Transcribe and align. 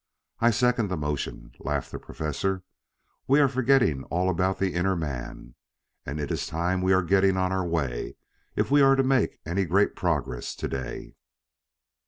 "I 0.39 0.49
second 0.49 0.87
the 0.87 0.97
motion," 0.97 1.51
laughed 1.59 1.91
the 1.91 1.99
Professor. 1.99 2.63
"We 3.27 3.39
are 3.39 3.47
forgetting 3.47 4.03
all 4.05 4.31
about 4.31 4.57
the 4.57 4.73
inner 4.73 4.95
man. 4.95 5.53
And 6.07 6.19
it 6.19 6.31
is 6.31 6.47
time 6.47 6.81
we 6.81 6.95
were 6.95 7.03
getting 7.03 7.37
on 7.37 7.51
our 7.51 7.67
way 7.67 8.15
if 8.55 8.71
we 8.71 8.81
are 8.81 8.95
to 8.95 9.03
make 9.03 9.39
any 9.45 9.63
great 9.63 9.95
progress 9.95 10.55
to 10.55 10.67
day." 10.67 11.15